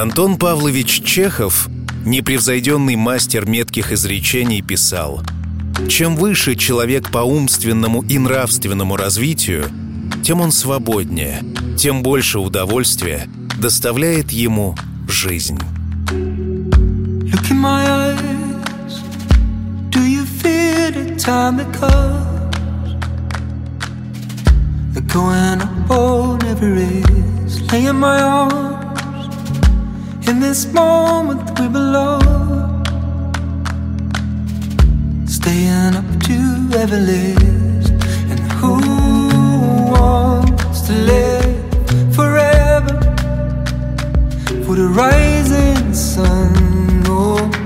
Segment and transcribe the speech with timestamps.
[0.00, 1.68] Антон Павлович Чехов,
[2.06, 5.20] непревзойденный мастер метких изречений, писал
[5.90, 9.66] «Чем выше человек по умственному и нравственному развитию,
[10.22, 11.42] тем он свободнее,
[11.76, 13.28] тем больше удовольствия
[13.58, 14.74] доставляет ему
[15.06, 15.58] жизнь».
[30.30, 32.86] In this moment we belong.
[35.26, 36.38] Staying up to
[36.82, 37.90] ever last,
[38.30, 38.76] and who
[39.90, 42.96] wants to live forever
[44.64, 46.52] for the rising sun?
[47.08, 47.59] Oh.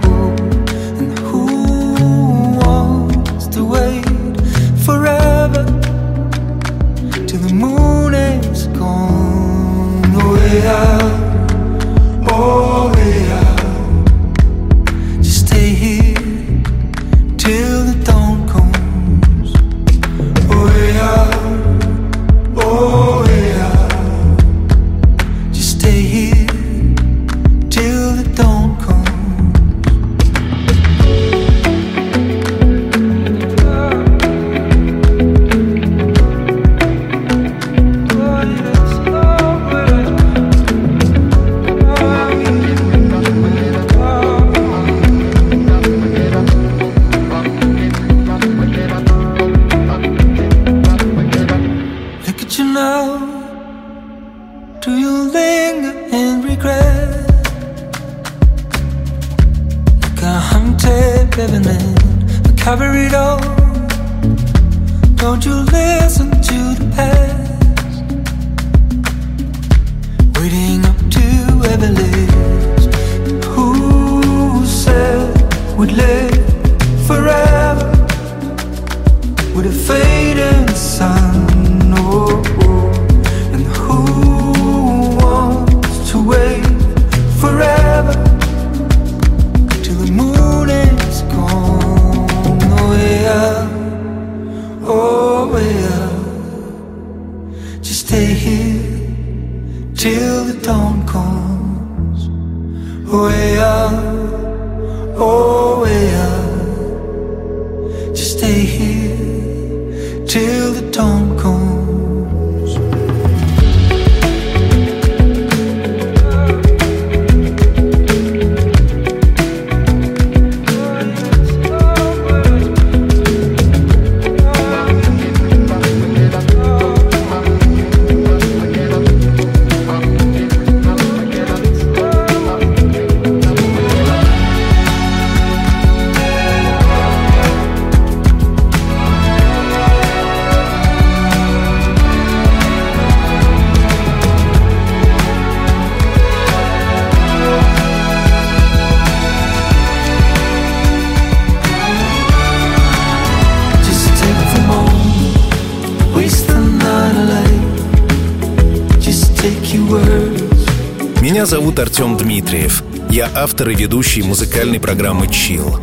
[161.21, 162.83] Меня зовут Артем Дмитриев.
[163.11, 165.81] Я автор и ведущий музыкальной программы «Чил».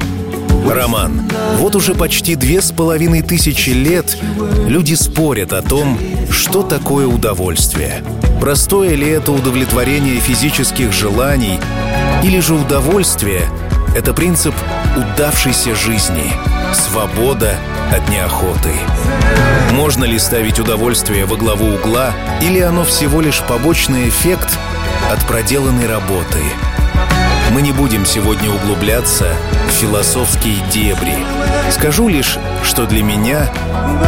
[0.68, 1.30] Роман.
[1.58, 4.18] Вот уже почти две с половиной тысячи лет
[4.68, 6.00] люди спорят о том,
[6.32, 8.04] что такое удовольствие.
[8.40, 11.60] Простое ли это удовлетворение физических желаний,
[12.24, 13.44] или же удовольствие—
[13.96, 14.56] это принцип
[14.98, 16.32] удавшейся жизни,
[16.76, 17.58] свобода
[17.92, 18.74] от неохоты.
[19.72, 22.12] Можно ли ставить удовольствие во главу угла,
[22.42, 24.58] или оно всего лишь побочный эффект
[25.12, 26.40] от проделанной работы?
[27.52, 29.28] Мы не будем сегодня углубляться
[29.68, 31.16] в философские дебри.
[31.72, 33.50] Скажу лишь, что для меня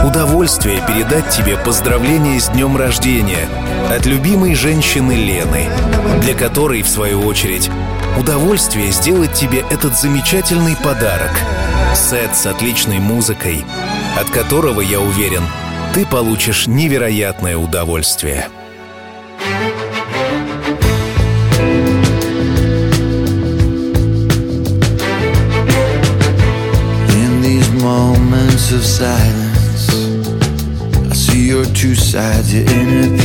[0.06, 3.48] удовольствие передать тебе поздравления с днем рождения
[3.90, 5.70] от любимой женщины Лены,
[6.22, 7.70] для которой, в свою очередь,
[8.18, 11.32] удовольствие сделать тебе этот замечательный подарок—
[11.95, 13.63] сет с отличной музыкой,
[14.19, 15.44] от которого, я уверен,
[15.94, 18.48] ты получишь невероятное удовольствие.
[27.81, 29.89] Moments of silence,
[31.12, 33.23] I see your two sides, your inner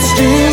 [0.00, 0.47] it's.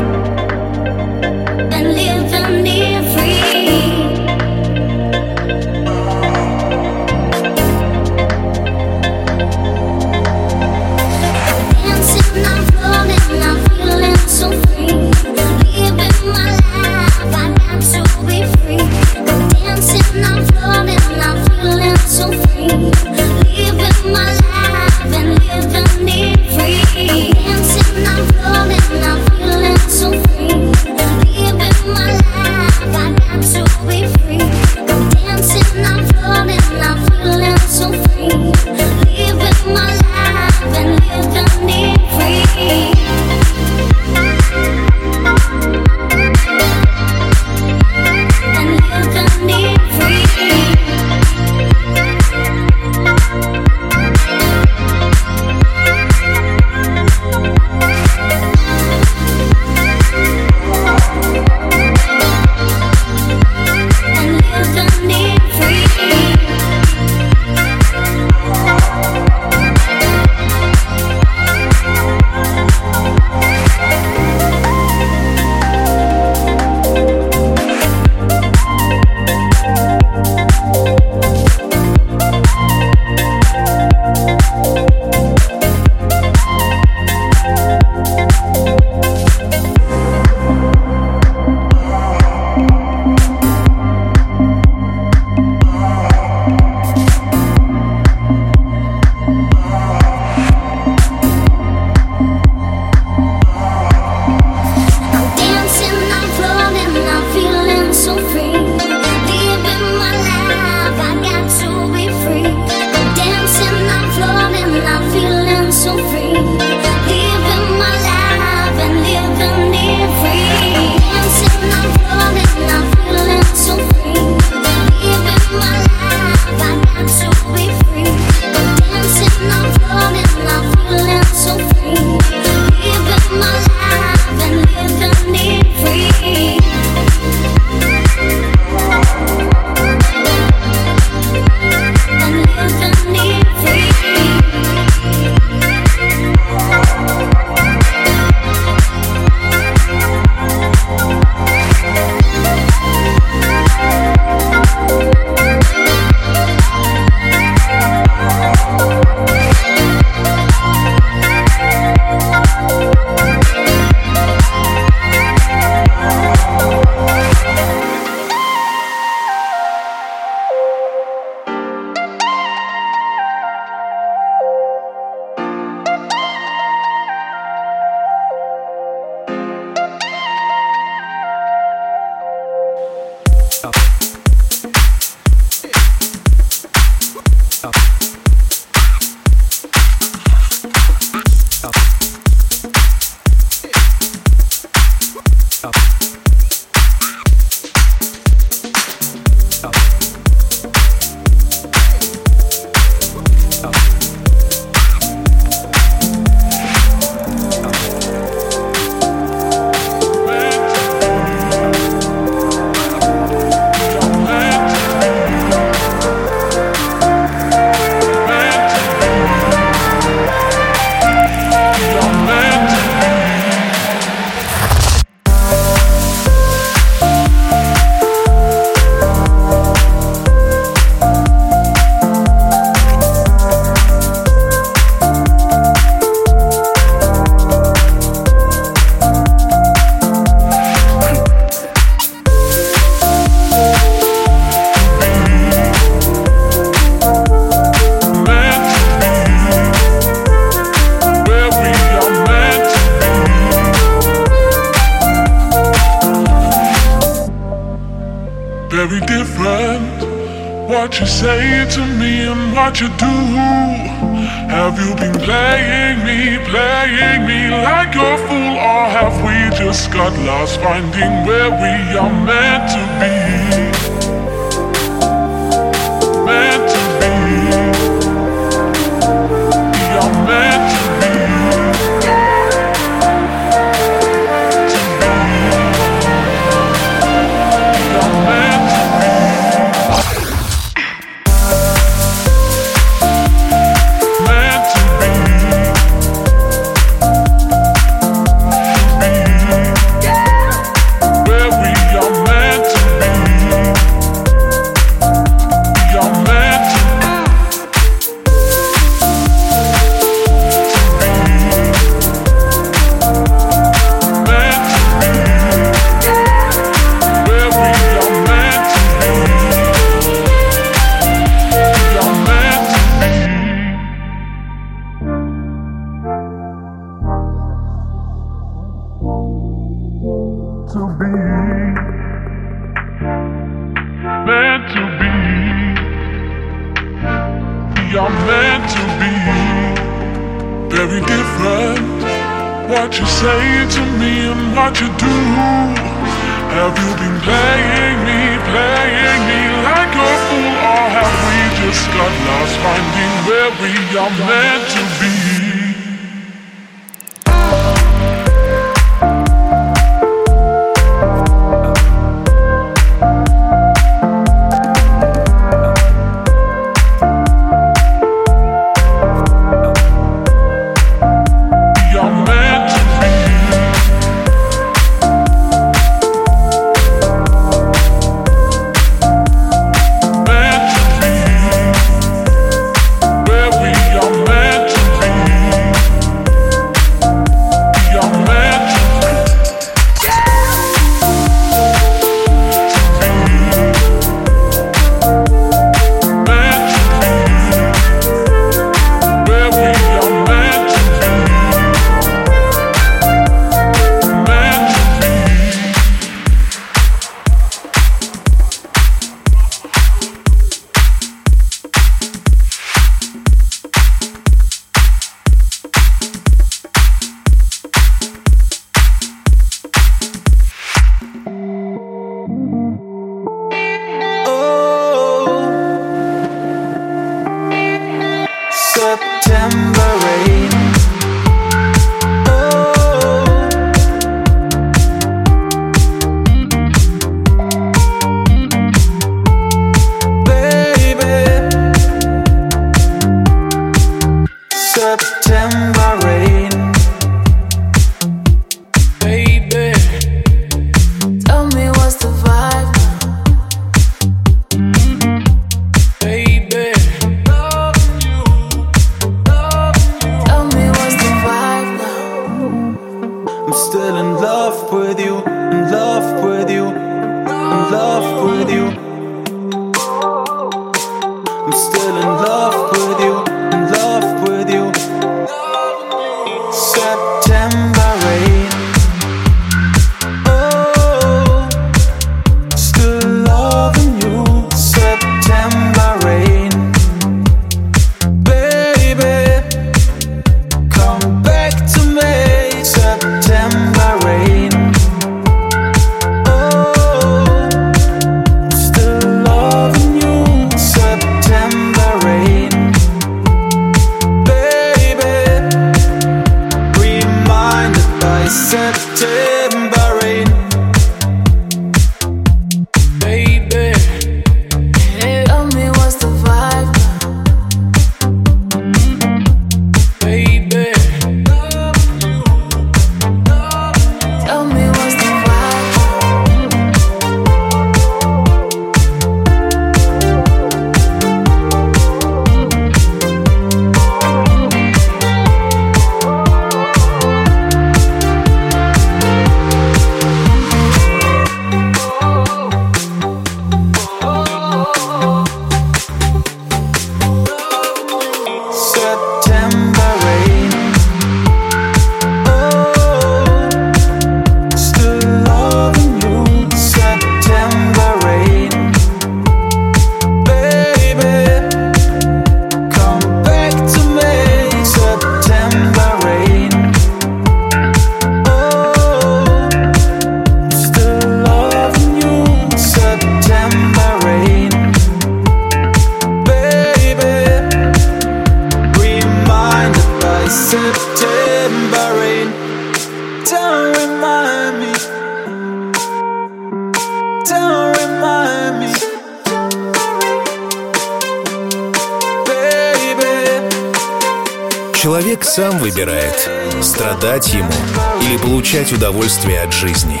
[598.78, 600.00] Удовольствие от жизни.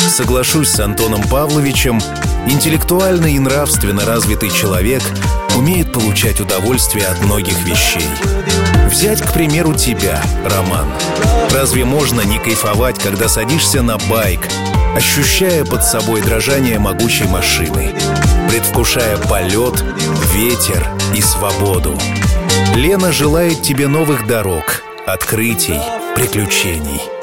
[0.00, 2.00] Соглашусь с Антоном Павловичем,
[2.48, 5.00] интеллектуально и нравственно развитый человек
[5.56, 8.08] умеет получать удовольствие от многих вещей.
[8.90, 10.88] Взять, к примеру, тебя, Роман.
[11.52, 14.40] Разве можно не кайфовать, когда садишься на байк,
[14.96, 17.94] ощущая под собой дрожание могучей машины,
[18.50, 19.84] предвкушая полет,
[20.34, 20.84] ветер
[21.14, 21.96] и свободу?
[22.74, 25.80] Лена желает тебе новых дорог, открытий,
[26.16, 27.15] приключений.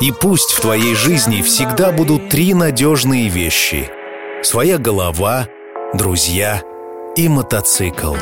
[0.00, 3.90] И пусть в твоей жизни всегда будут три надежные вещи.
[4.42, 5.48] Своя голова,
[5.92, 6.62] друзья
[7.16, 8.14] и мотоцикл.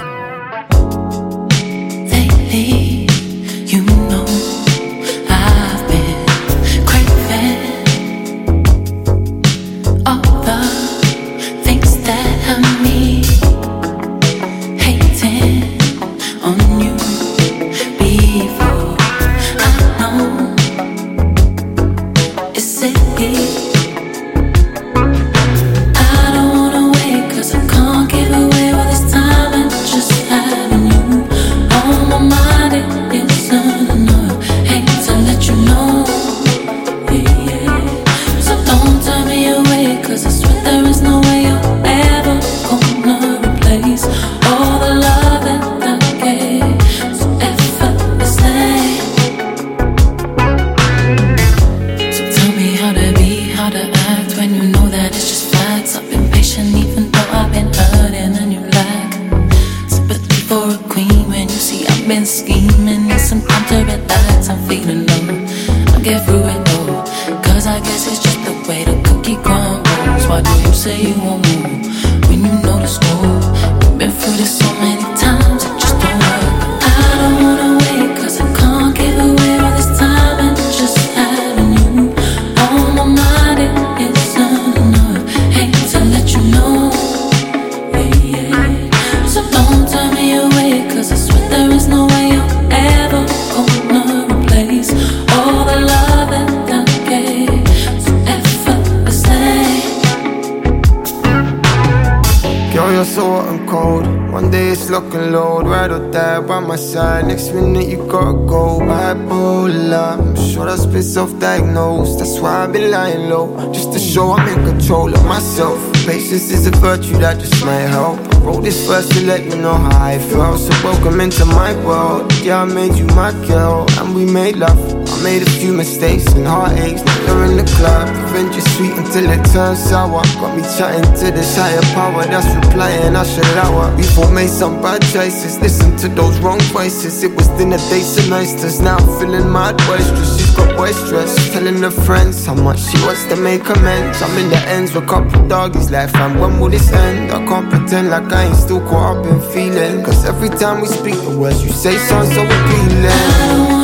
[116.07, 118.19] Patience is a virtue that just might help.
[118.19, 120.59] I wrote this verse to let you know how I felt.
[120.59, 122.33] So welcome into my world.
[122.43, 124.98] Yeah, I made you my girl, and we made love.
[125.23, 127.03] Made a few mistakes and heartaches.
[127.27, 130.23] Now in the club, revenge is sweet until it turns sour.
[130.41, 133.17] Got me chatting to this higher power that's replying.
[133.17, 133.97] I should her.
[133.97, 135.59] Before made some bad choices.
[135.59, 137.23] Listen to those wrong voices.
[137.25, 138.81] It was dinner dates and oysters.
[138.81, 140.39] Now I'm feeling mad boisterous.
[140.39, 141.35] She's got boisterous.
[141.53, 144.23] Telling her friends how much she wants to make amends.
[144.23, 147.33] I'm in the ends with a couple doggies like, fam, when will this end?
[147.33, 150.05] I can't pretend like I ain't still caught up in feeling.
[150.05, 153.78] Cause every time we speak, the words you say sound so appealing.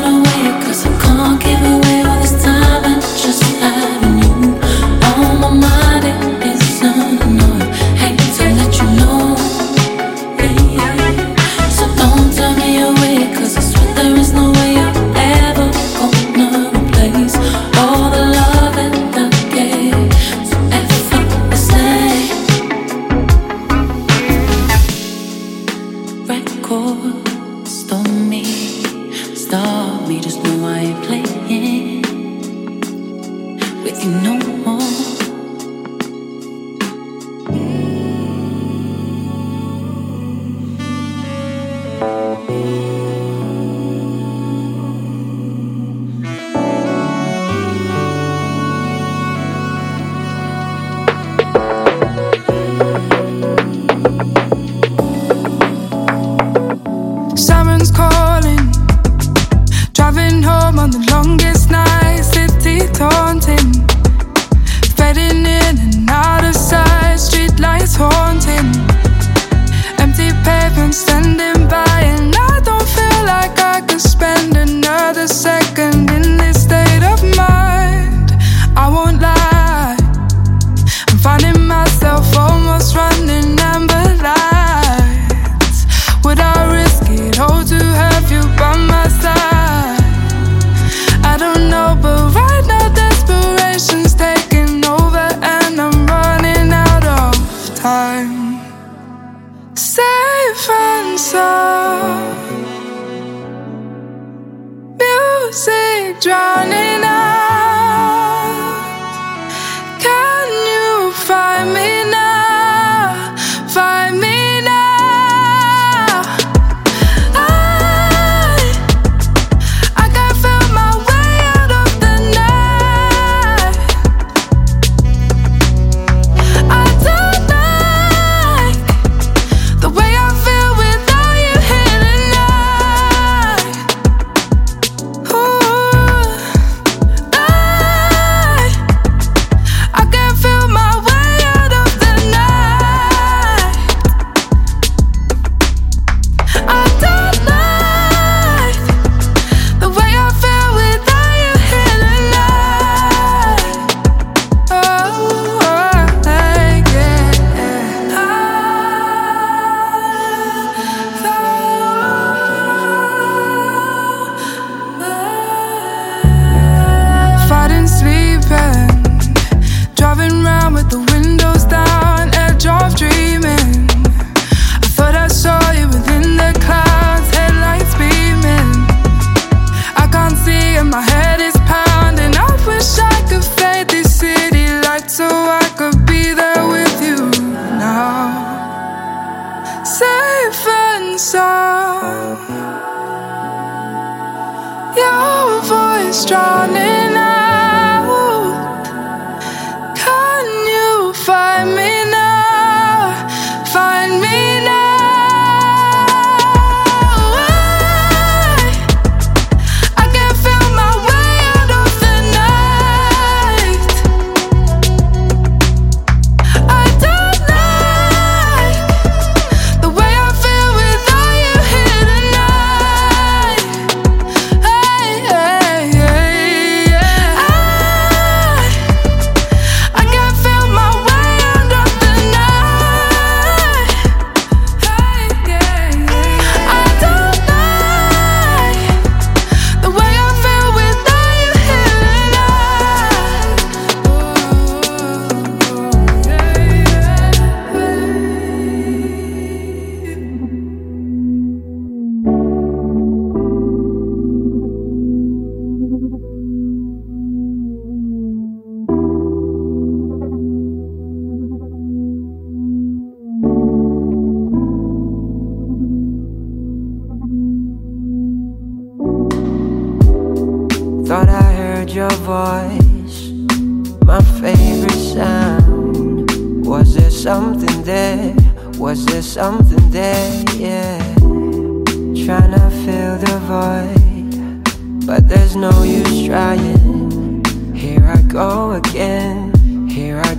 [70.95, 71.84] standing by.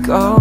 [0.05, 0.34] Go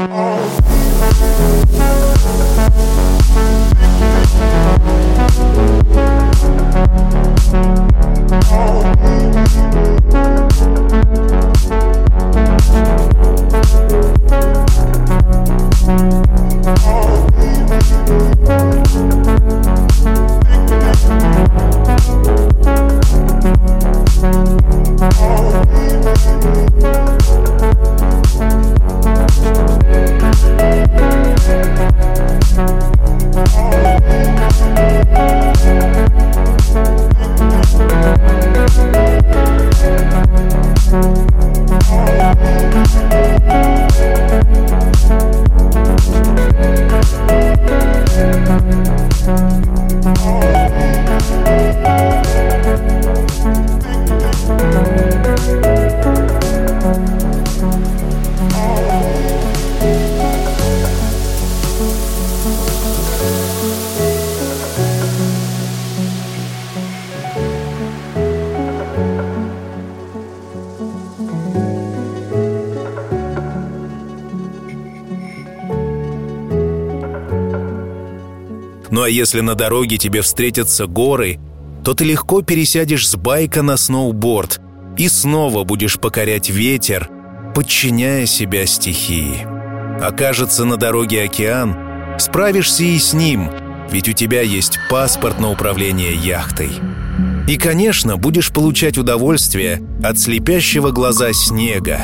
[0.00, 0.57] Oh.
[79.28, 81.38] Если на дороге тебе встретятся горы,
[81.84, 84.58] то ты легко пересядешь с байка на сноуборд
[84.96, 87.10] и снова будешь покорять ветер,
[87.54, 89.46] подчиняя себя стихии.
[90.02, 91.76] Окажется на дороге океан,
[92.18, 93.50] справишься и с ним,
[93.90, 96.70] ведь у тебя есть паспорт на управление яхтой.
[97.46, 102.00] И, конечно, будешь получать удовольствие от слепящего глаза снега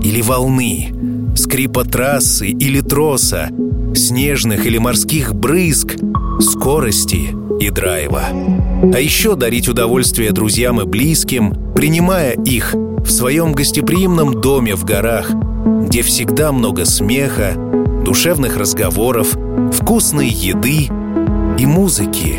[0.00, 3.48] или волны, скрипа трассы или троса,
[3.96, 5.96] снежных или морских брызг—
[6.40, 8.24] скорости и драйва.
[8.94, 15.30] А еще дарить удовольствие друзьям и близким, принимая их в своем гостеприимном доме в горах,
[15.86, 17.54] где всегда много смеха,
[18.04, 19.36] душевных разговоров,
[19.72, 20.88] вкусной еды
[21.58, 22.38] и музыки.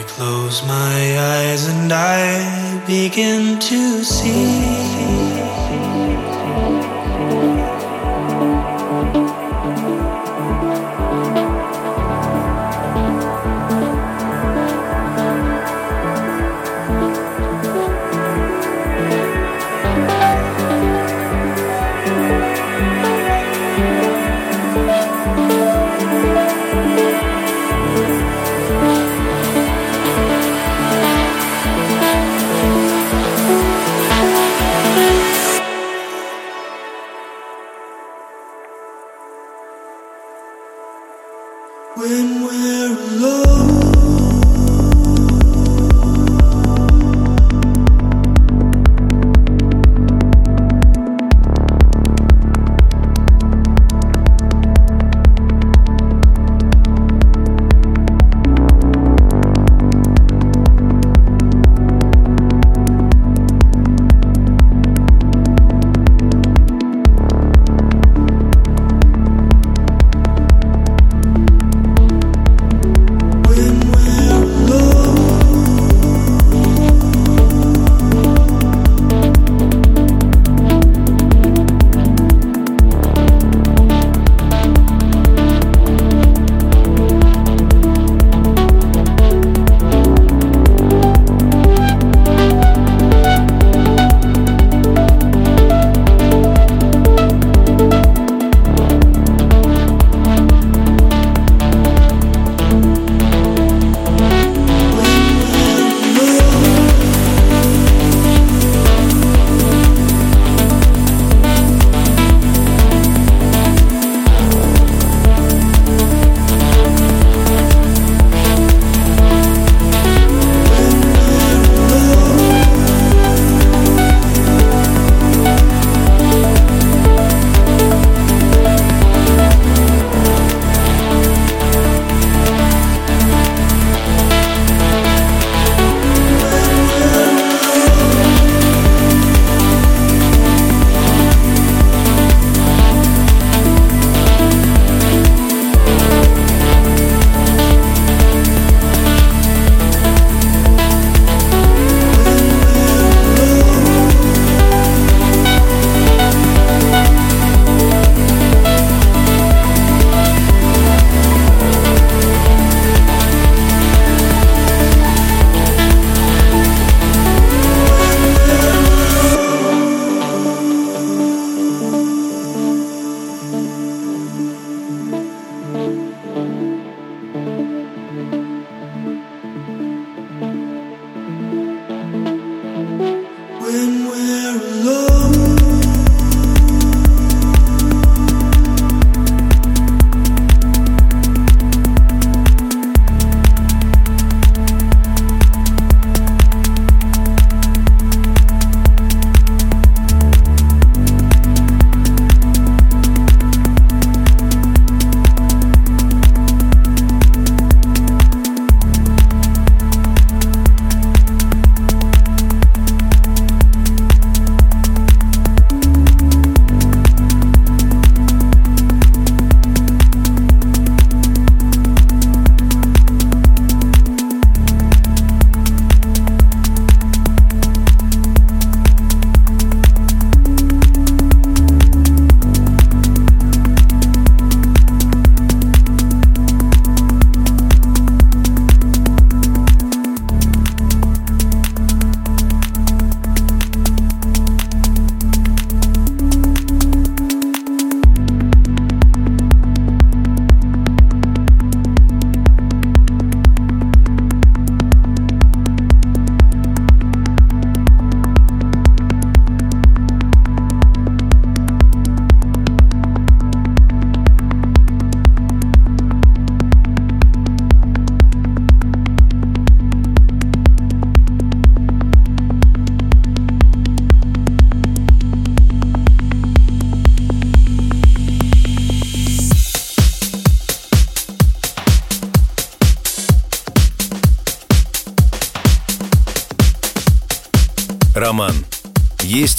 [0.00, 5.09] I close my eyes and I begin to see.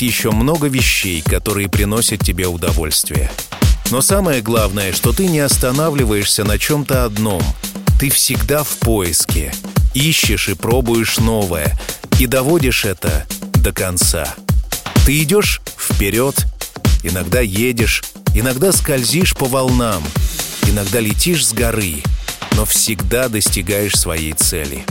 [0.01, 3.31] Есть еще много вещей, которые приносят тебе удовольствие.
[3.91, 7.43] Но самое главное, что ты не останавливаешься на чем-то одном.
[7.99, 9.53] Ты всегда в поиске.
[9.93, 11.77] Ищешь и пробуешь новое.
[12.19, 13.25] И доводишь это
[13.55, 14.33] до конца.
[15.05, 16.45] Ты идешь вперед,
[17.03, 20.03] иногда едешь, иногда скользишь по волнам,
[20.67, 22.03] иногда летишь с горы,
[22.53, 24.83] но всегда достигаешь своей цели.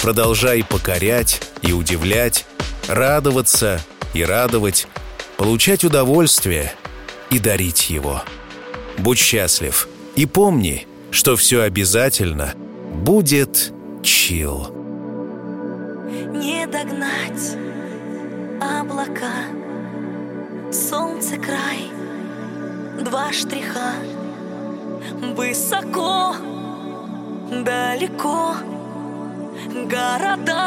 [0.00, 2.44] Продолжай покорять и удивлять,
[2.88, 3.80] радоваться
[4.14, 4.86] и радовать,
[5.36, 6.74] получать удовольствие
[7.30, 8.22] и дарить его.
[8.98, 12.54] Будь счастлив и помни, что все обязательно
[12.94, 14.68] будет чил.
[16.32, 17.56] Не догнать
[18.60, 19.46] облака,
[20.72, 21.90] солнце край,
[23.02, 23.94] два штриха,
[25.34, 26.36] высоко,
[27.50, 28.56] далеко,
[29.70, 30.62] города.